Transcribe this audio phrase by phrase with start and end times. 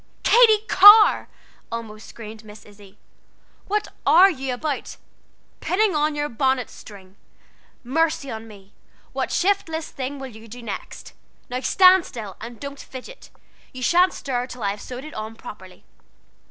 [0.23, 1.27] "Katy Carr!"
[1.71, 2.97] almost screamed Miss Izzie,
[3.67, 4.97] "what are you about?
[5.59, 7.17] Pinning on your bonnet string!
[7.83, 8.73] Mercy on me,
[9.13, 11.13] what shiftless thing will you do next?
[11.51, 13.29] Now stand still, and don't fidget.
[13.73, 15.83] You sha'n't stir till I have sewed it on properly."